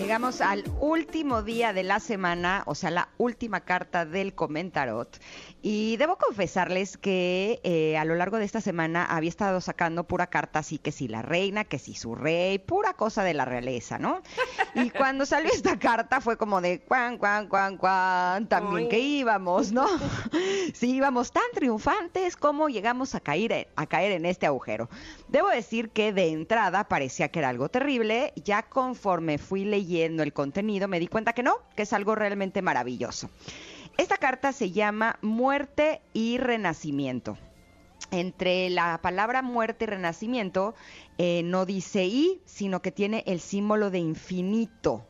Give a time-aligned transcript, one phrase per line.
[0.00, 5.20] Llegamos al último día de la semana, o sea, la última carta del comentarot.
[5.60, 10.28] Y debo confesarles que eh, a lo largo de esta semana había estado sacando pura
[10.28, 13.98] carta, así que si la reina, que si su rey, pura cosa de la realeza,
[13.98, 14.22] ¿no?
[14.74, 19.72] Y cuando salió esta carta fue como de cuan, cuan, cuan, cuan, también que íbamos,
[19.72, 19.86] ¿no?
[20.74, 24.88] Sí, íbamos tan triunfantes como llegamos a caer, a caer en este agujero.
[25.28, 30.32] Debo decir que de entrada parecía que era algo terrible, ya conforme fui leyendo el
[30.32, 33.30] contenido me di cuenta que no, que es algo realmente maravilloso.
[33.96, 37.36] Esta carta se llama Muerte y Renacimiento.
[38.10, 40.74] Entre la palabra muerte y renacimiento
[41.18, 45.06] eh, no dice y, sino que tiene el símbolo de infinito.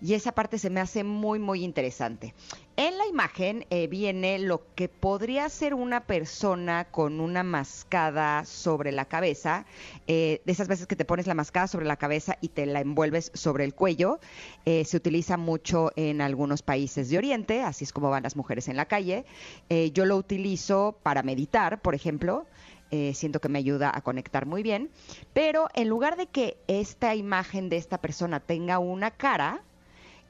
[0.00, 2.34] Y esa parte se me hace muy, muy interesante.
[2.76, 8.92] En la imagen eh, viene lo que podría ser una persona con una mascada sobre
[8.92, 9.64] la cabeza,
[10.06, 12.80] eh, de esas veces que te pones la mascada sobre la cabeza y te la
[12.80, 14.20] envuelves sobre el cuello.
[14.66, 18.68] Eh, se utiliza mucho en algunos países de Oriente, así es como van las mujeres
[18.68, 19.24] en la calle.
[19.94, 22.46] yo lo utilizo para meditar, por ejemplo.
[23.14, 24.90] siento que me ayuda a conectar muy bien,
[25.32, 29.62] pero en lugar de que esta imagen de esta persona tenga una cara,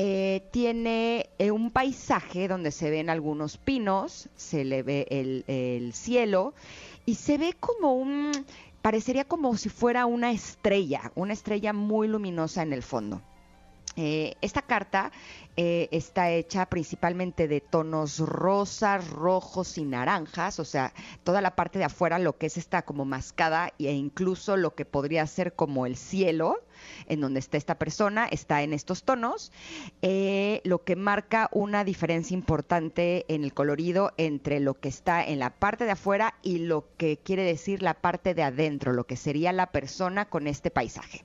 [0.00, 6.54] eh, tiene eh, un paisaje donde se ven algunos pinos, se le ve el, cielo
[7.04, 8.30] y se ve como un,
[8.80, 13.20] parecería como si fuera una estrella, una estrella muy luminosa en el fondo.
[13.98, 15.12] Eh, esta carta
[15.56, 20.92] está hecha principalmente de tonos rosas, rojos y naranjas, o sea,
[21.24, 24.84] toda la parte de afuera, lo que es esta como mascada e incluso lo que
[24.84, 26.62] podría ser como el cielo,
[27.06, 29.52] en donde está esta persona, está en estos tonos,
[30.02, 35.38] eh, lo que marca una diferencia importante en el colorido entre lo que está en
[35.38, 39.16] la parte de afuera y lo que quiere decir la parte de adentro, lo que
[39.16, 41.24] sería la persona con este paisaje.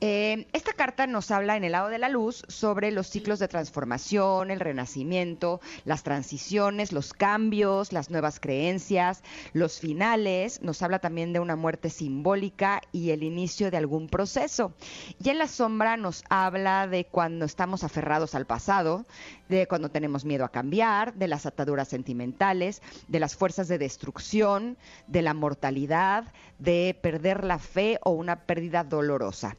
[0.00, 3.48] Eh, esta carta nos habla en el lado de la luz sobre los ciclos de
[3.48, 10.62] transformación, el renacimiento, las transiciones, los cambios, las nuevas creencias, los finales.
[10.62, 14.72] Nos habla también de una muerte simbólica y el inicio de algún proceso.
[15.20, 19.04] Y en la sombra nos habla de cuando estamos aferrados al pasado,
[19.48, 24.76] de cuando tenemos miedo a cambiar, de las ataduras sentimentales, de las fuerzas de destrucción,
[25.08, 29.56] de la mortalidad, de perder la fe o una pérdida dolorosa.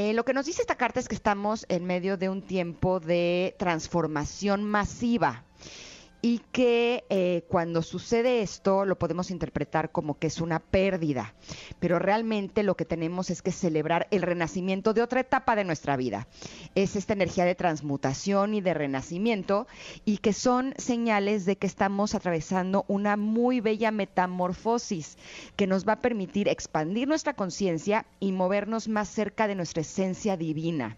[0.00, 3.00] Eh, lo que nos dice esta carta es que estamos en medio de un tiempo
[3.00, 5.42] de transformación masiva
[6.20, 11.34] y que eh, cuando sucede esto lo podemos interpretar como que es una pérdida,
[11.78, 15.96] pero realmente lo que tenemos es que celebrar el renacimiento de otra etapa de nuestra
[15.96, 16.26] vida.
[16.74, 19.66] Es esta energía de transmutación y de renacimiento
[20.04, 25.18] y que son señales de que estamos atravesando una muy bella metamorfosis
[25.56, 30.36] que nos va a permitir expandir nuestra conciencia y movernos más cerca de nuestra esencia
[30.36, 30.96] divina.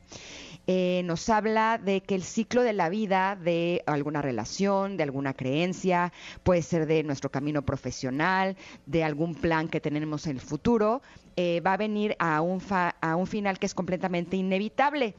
[0.72, 5.34] Eh, nos habla de que el ciclo de la vida, de alguna relación, de alguna
[5.34, 6.12] creencia,
[6.44, 11.02] puede ser de nuestro camino profesional, de algún plan que tenemos en el futuro,
[11.34, 15.16] eh, va a venir a un, a un final que es completamente inevitable,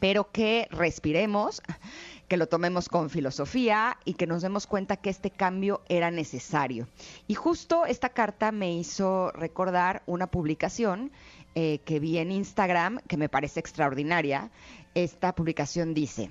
[0.00, 1.62] pero que respiremos
[2.28, 6.88] que lo tomemos con filosofía y que nos demos cuenta que este cambio era necesario.
[7.28, 11.12] Y justo esta carta me hizo recordar una publicación
[11.54, 14.50] eh, que vi en Instagram, que me parece extraordinaria.
[14.94, 16.30] Esta publicación dice,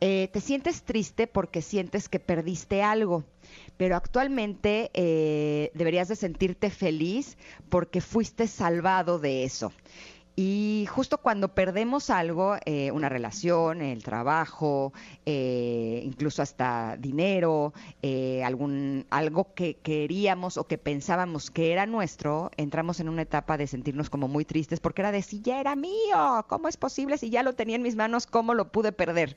[0.00, 3.24] eh, te sientes triste porque sientes que perdiste algo,
[3.78, 7.38] pero actualmente eh, deberías de sentirte feliz
[7.70, 9.72] porque fuiste salvado de eso.
[10.38, 14.92] Y justo cuando perdemos algo, eh, una relación, el trabajo,
[15.24, 17.72] eh, incluso hasta dinero,
[18.02, 23.56] eh, algún, algo que queríamos o que pensábamos que era nuestro, entramos en una etapa
[23.56, 27.16] de sentirnos como muy tristes porque era de si ya era mío, ¿cómo es posible?
[27.16, 29.36] Si ya lo tenía en mis manos, ¿cómo lo pude perder?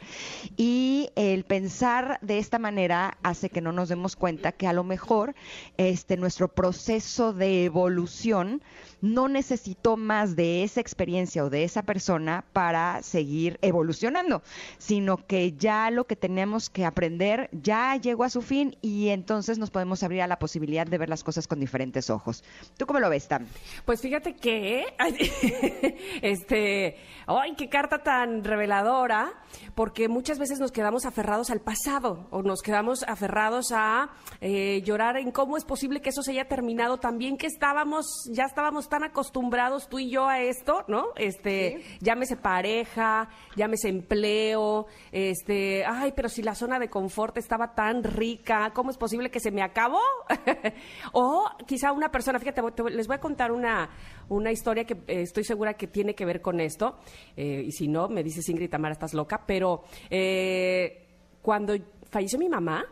[0.58, 4.84] Y el pensar de esta manera hace que no nos demos cuenta que a lo
[4.84, 5.34] mejor
[5.78, 8.62] este, nuestro proceso de evolución
[9.02, 14.42] no necesitó más de esa experiencia o de esa persona para seguir evolucionando,
[14.80, 19.60] sino que ya lo que tenemos que aprender ya llegó a su fin y entonces
[19.60, 22.44] nos podemos abrir a la posibilidad de ver las cosas con diferentes ojos.
[22.78, 23.46] ¿Tú cómo lo ves, Tam?
[23.86, 24.86] Pues fíjate que,
[26.22, 26.98] este,
[27.28, 29.32] ¡ay, qué carta tan reveladora!
[29.76, 34.10] Porque muchas veces nos quedamos aferrados al pasado o nos quedamos aferrados a
[34.42, 38.46] eh, llorar en cómo es posible que eso se haya terminado también que estábamos, ya
[38.46, 41.08] estábamos tan acostumbrados tú y yo a esto, ¿no?
[41.16, 48.04] Este, llámese pareja, llámese empleo, este, ay, pero si la zona de confort estaba tan
[48.04, 50.02] rica, ¿cómo es posible que se me acabó?
[51.14, 52.62] o quizá una persona, fíjate,
[52.92, 53.90] les voy a contar una,
[54.30, 57.00] una historia que eh, estoy segura que tiene que ver con esto,
[57.36, 61.08] eh, y si no, me dices Ingrid Tamara, estás loca, pero eh,
[61.42, 61.76] cuando
[62.10, 62.86] falleció mi mamá,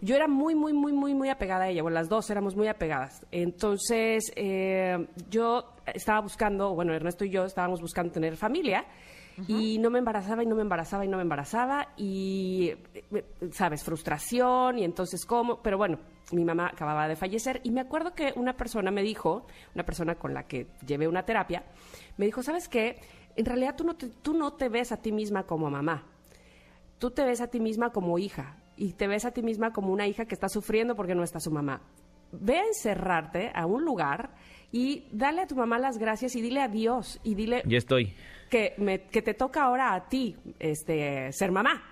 [0.00, 1.82] yo era muy, muy, muy, muy, muy apegada a ella.
[1.82, 3.26] Bueno, las dos éramos muy apegadas.
[3.30, 4.32] Entonces,
[5.30, 8.86] yo estaba buscando, bueno, Ernesto y yo estábamos buscando tener familia
[9.48, 12.72] y no me embarazaba y no me embarazaba y no me embarazaba y,
[13.52, 15.98] sabes, frustración y entonces cómo, pero bueno,
[16.32, 20.14] mi mamá acababa de fallecer y me acuerdo que una persona me dijo, una persona
[20.14, 21.64] con la que llevé una terapia,
[22.16, 22.98] me dijo, ¿sabes qué?
[23.36, 26.04] En realidad tú no te, tú no te ves a ti misma como mamá,
[26.98, 29.92] tú te ves a ti misma como hija y te ves a ti misma como
[29.92, 31.82] una hija que está sufriendo porque no está su mamá.
[32.32, 34.34] Ve a encerrarte a un lugar
[34.72, 37.62] y dale a tu mamá las gracias y dile adiós y dile...
[37.66, 38.14] Ya estoy
[38.48, 41.82] que, me, que te toca ahora a ti este, ser mamá.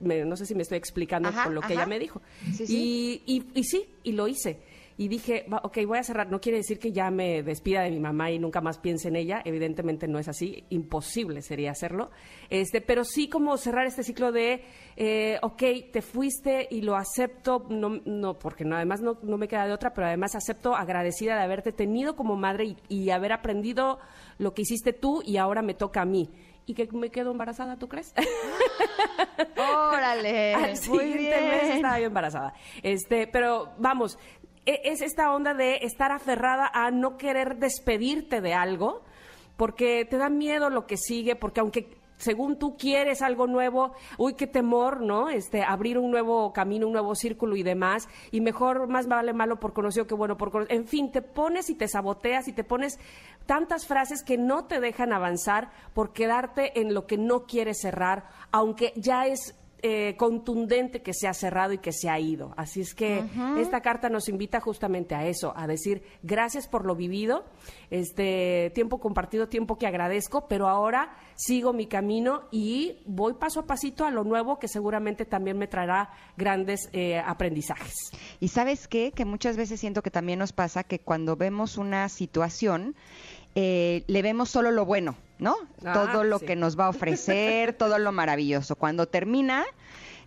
[0.00, 2.22] no sé si me estoy explicando con lo que ella me dijo.
[2.68, 4.60] Y, y, y, sí, y lo hice
[4.96, 6.30] y dije, ok, voy a cerrar.
[6.30, 9.16] No quiere decir que ya me despida de mi mamá y nunca más piense en
[9.16, 9.42] ella.
[9.44, 10.64] Evidentemente no es así.
[10.70, 12.10] Imposible sería hacerlo.
[12.48, 14.62] Este, pero sí como cerrar este ciclo de,
[14.96, 15.62] eh, ok,
[15.92, 19.72] te fuiste y lo acepto, no, no porque no, además no, no, me queda de
[19.72, 23.98] otra, pero además acepto agradecida de haberte tenido como madre y, y haber aprendido
[24.38, 26.30] lo que hiciste tú y ahora me toca a mí
[26.66, 28.14] y que me quedo embarazada, ¿tú crees?
[29.56, 30.54] Órale.
[30.54, 32.54] Al siguiente mes estaba yo embarazada.
[32.82, 34.18] Este, pero vamos,
[34.66, 39.02] es esta onda de estar aferrada a no querer despedirte de algo,
[39.56, 44.34] porque te da miedo lo que sigue, porque aunque según tú quieres algo nuevo, uy,
[44.34, 45.28] qué temor, ¿no?
[45.28, 49.58] Este, abrir un nuevo camino, un nuevo círculo y demás, y mejor más vale malo
[49.58, 50.78] por conocido que bueno por conocido.
[50.78, 52.98] En fin, te pones y te saboteas y te pones
[53.46, 58.24] tantas frases que no te dejan avanzar por quedarte en lo que no quieres cerrar,
[58.52, 59.54] aunque ya es
[59.86, 62.54] eh, contundente que se ha cerrado y que se ha ido.
[62.56, 63.22] Así es que
[63.58, 67.44] esta carta nos invita justamente a eso, a decir gracias por lo vivido,
[67.90, 73.66] este tiempo compartido, tiempo que agradezco, pero ahora sigo mi camino y voy paso a
[73.66, 77.92] pasito a lo nuevo que seguramente también me traerá grandes eh, aprendizajes.
[78.40, 82.08] Y sabes qué, que muchas veces siento que también nos pasa que cuando vemos una
[82.08, 82.96] situación,
[83.54, 85.56] eh, le vemos solo lo bueno, ¿no?
[85.84, 88.76] Ah, todo lo que nos va a ofrecer, todo lo maravilloso.
[88.76, 89.64] Cuando termina,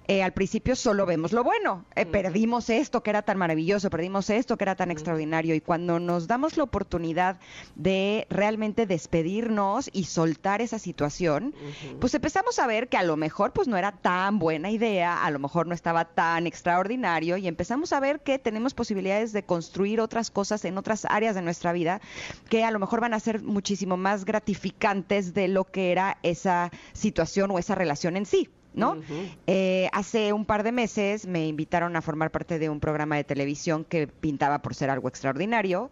[0.07, 1.86] eh, al principio solo vemos lo bueno.
[1.95, 5.54] Eh, perdimos esto que era tan maravilloso, perdimos esto que era tan extraordinario.
[5.54, 7.39] Y cuando nos damos la oportunidad
[7.75, 11.54] de realmente despedirnos y soltar esa situación,
[12.00, 15.31] pues empezamos a ver que a lo mejor pues no era tan buena idea, a
[15.31, 20.00] lo mejor no estaba tan extraordinario y empezamos a ver que tenemos posibilidades de construir
[20.00, 22.01] otras cosas en otras áreas de nuestra vida
[22.50, 26.71] que a lo mejor van a ser muchísimo más gratificantes de lo que era esa
[26.94, 28.50] situación o esa relación en sí.
[28.77, 28.97] ¿No?
[29.47, 33.24] Eh, hace un par de meses me invitaron a formar parte de un programa de
[33.24, 35.89] televisión que pintaba por ser algo extraordinario.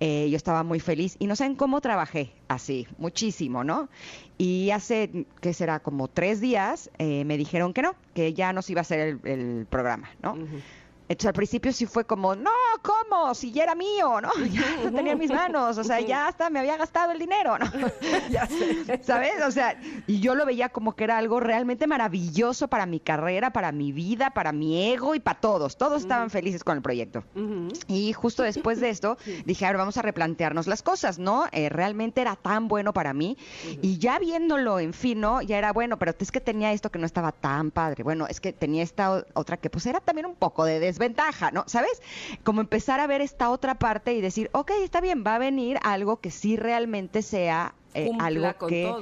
[0.00, 3.88] Eh, yo estaba muy feliz y no saben cómo trabajé así, muchísimo, ¿no?
[4.36, 5.78] Y hace, ¿qué será?
[5.80, 9.18] Como tres días eh, me dijeron que no, que ya no se iba a hacer
[9.24, 10.36] el, programa, ¿no?
[11.08, 12.50] Entonces al principio sí fue como, no,
[12.82, 13.34] ¿cómo?
[13.34, 14.30] Si ya era mío, ¿no?
[14.54, 17.58] Ya lo tenía en mis manos, o sea, ya hasta me había gastado el dinero,
[17.58, 17.66] ¿no?
[19.02, 19.42] ¿Sabes?
[19.44, 19.76] O sea,
[20.06, 23.92] y yo lo veía como que era algo realmente maravilloso para mi carrera, para mi
[23.92, 25.76] vida, para mi ego y para todos.
[25.76, 27.24] Todos estaban felices con el proyecto.
[27.88, 31.46] Y justo después de esto dije, ahora vamos a replantearnos las cosas, ¿no?
[31.52, 33.36] Eh, realmente era tan bueno para mí.
[33.82, 35.42] Y ya viéndolo en fin, ¿no?
[35.42, 38.04] Ya era bueno, pero es que tenía esto que no estaba tan padre.
[38.04, 41.64] Bueno, es que tenía esta otra que pues era también un poco de desventaja, ¿no?
[41.66, 42.02] ¿Sabes?
[42.42, 45.78] Como empezar a ver esta otra parte y decir, ok, está bien, va a venir
[45.82, 48.92] algo que sí realmente sea eh, algo que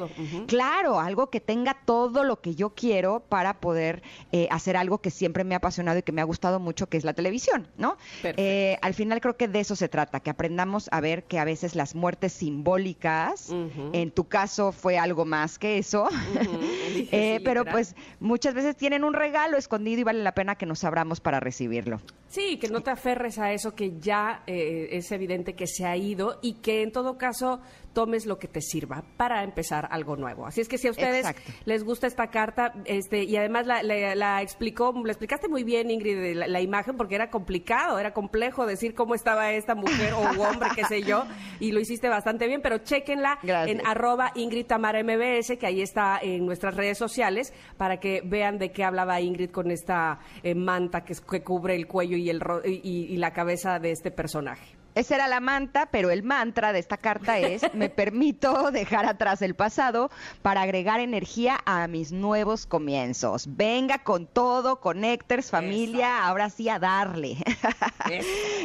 [0.47, 5.11] claro algo que tenga todo lo que yo quiero para poder eh, hacer algo que
[5.11, 7.97] siempre me ha apasionado y que me ha gustado mucho que es la televisión no
[8.23, 11.45] eh, al final creo que de eso se trata que aprendamos a ver que a
[11.45, 13.49] veces las muertes simbólicas
[13.93, 16.09] en tu caso fue algo más que eso.
[17.11, 21.21] Pero pues muchas veces tienen un regalo escondido y vale la pena que nos abramos
[21.21, 22.01] para recibirlo.
[22.29, 26.39] Sí que no te aferres a eso que ya es evidente que se ha ido
[26.43, 27.61] y que en todo caso
[27.93, 30.47] tomes lo que te sirve sirva para empezar algo nuevo.
[30.47, 31.53] Así es que si a ustedes Exacto.
[31.65, 35.91] les gusta esta carta, este, y además la, la- la explicó, la explicaste muy bien,
[35.91, 40.21] Ingrid, la, la imagen, porque era complicado, era complejo decir cómo estaba esta mujer o
[40.43, 41.25] hombre, qué sé yo,
[41.61, 43.79] y lo hiciste bastante bien, pero chéquenla Gracias.
[43.81, 48.59] en arroba Ingrid Tamara MBS, que ahí está en nuestras redes sociales, para que vean
[48.59, 52.41] de qué hablaba Ingrid con esta eh, manta que, que cubre el cuello y, el,
[52.41, 54.77] ro- y, y la cabeza de este personaje.
[54.95, 59.43] Esa era la manta, pero el mantra de esta carta es, me permito dejar atrás
[59.43, 60.11] el pasado
[60.43, 63.45] para agregar energía a mis nuevos comienzos.
[63.49, 67.37] Venga con todo, Connectors, familia, ahora sí a darle.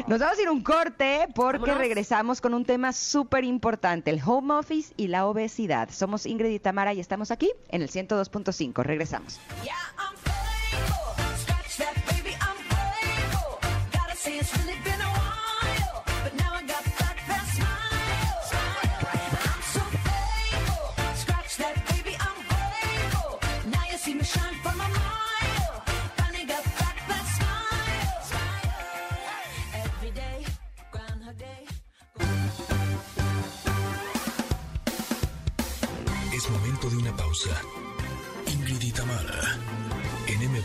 [0.07, 1.77] Nos vamos a ir un corte porque Vámonos.
[1.77, 5.89] regresamos con un tema súper importante, el home office y la obesidad.
[5.91, 8.84] Somos Ingrid y Tamara y estamos aquí en el 102.5.
[8.84, 9.39] Regresamos.
[9.63, 9.75] Yeah,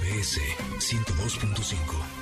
[0.03, 0.41] MBS
[0.79, 2.22] 102.5.